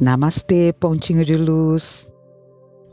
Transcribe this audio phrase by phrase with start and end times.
[0.00, 2.12] Namastê, pontinho de luz.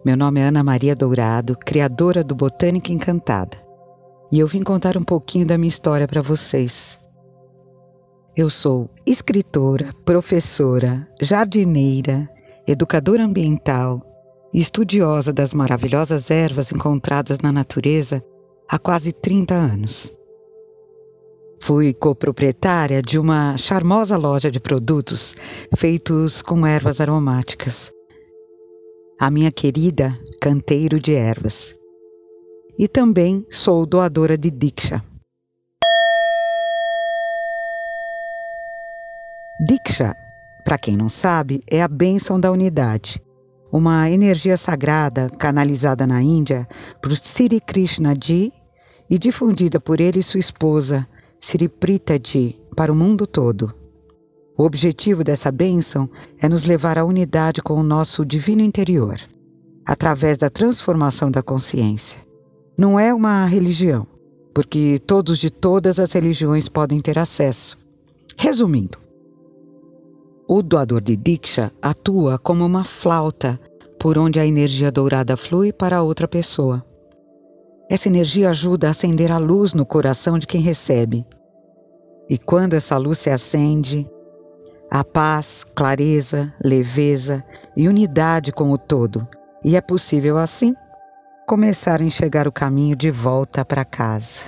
[0.05, 3.57] Meu nome é Ana Maria Dourado, criadora do Botânica Encantada.
[4.31, 6.99] E eu vim contar um pouquinho da minha história para vocês.
[8.37, 12.29] Eu sou escritora, professora, jardineira,
[12.67, 13.99] educadora ambiental
[14.53, 18.23] e estudiosa das maravilhosas ervas encontradas na natureza
[18.69, 20.13] há quase 30 anos.
[21.63, 25.35] Fui coproprietária de uma charmosa loja de produtos
[25.77, 27.91] feitos com ervas aromáticas.
[29.19, 31.75] A minha querida Canteiro de Ervas.
[32.79, 35.03] E também sou doadora de Diksha.
[39.63, 40.15] Diksha,
[40.65, 43.21] para quem não sabe, é a bênção da unidade,
[43.71, 46.67] uma energia sagrada canalizada na Índia
[46.99, 48.51] por Sri Krishna Ji
[49.07, 51.07] e difundida por ele e sua esposa,
[51.43, 53.73] Sri Pritaji para o mundo todo.
[54.55, 56.07] O objetivo dessa bênção
[56.39, 59.19] é nos levar à unidade com o nosso divino interior,
[59.83, 62.19] através da transformação da consciência.
[62.77, 64.05] Não é uma religião,
[64.53, 67.75] porque todos de todas as religiões podem ter acesso.
[68.37, 68.99] Resumindo,
[70.47, 73.59] o doador de Diksha atua como uma flauta
[73.99, 76.85] por onde a energia dourada flui para outra pessoa.
[77.91, 81.27] Essa energia ajuda a acender a luz no coração de quem recebe.
[82.29, 84.09] E quando essa luz se acende,
[84.89, 87.43] há paz, clareza, leveza
[87.75, 89.27] e unidade com o todo.
[89.61, 90.73] E é possível assim
[91.45, 94.43] começar a enxergar o caminho de volta para casa.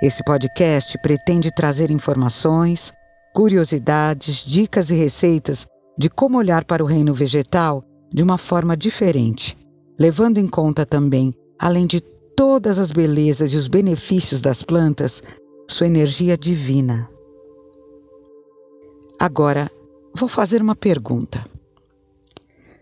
[0.00, 2.90] Esse podcast pretende trazer informações,
[3.34, 5.66] curiosidades, dicas e receitas
[5.98, 9.56] de como olhar para o reino vegetal de uma forma diferente,
[9.98, 15.22] levando em conta também, além de todas as belezas e os benefícios das plantas,
[15.68, 17.08] sua energia divina.
[19.18, 19.70] Agora,
[20.14, 21.44] vou fazer uma pergunta.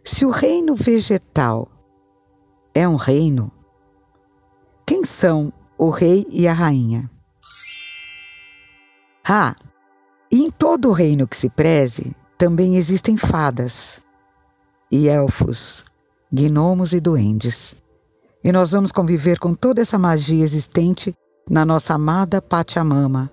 [0.05, 1.69] Se o reino vegetal
[2.75, 3.53] é um reino,
[4.87, 7.11] quem são o rei e a rainha?
[9.29, 9.55] Ah,
[10.33, 14.01] e em todo o reino que se preze, também existem fadas
[14.91, 15.85] e elfos,
[16.33, 17.75] gnomos e duendes.
[18.43, 21.15] E nós vamos conviver com toda essa magia existente
[21.49, 23.31] na nossa amada Pachamama,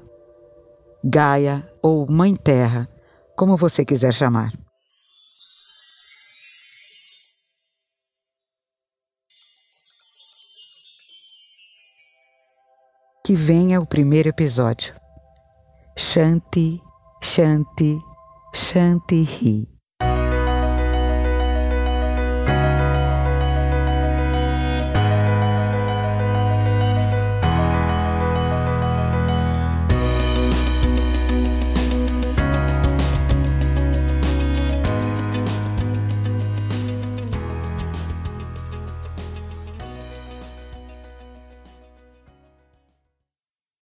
[1.03, 2.89] Gaia ou Mãe Terra,
[3.35, 4.51] como você quiser chamar.
[13.23, 14.93] Que venha o primeiro episódio.
[15.97, 16.81] Shanti,
[17.23, 17.99] Shanti,
[18.53, 19.74] Shanti Ri.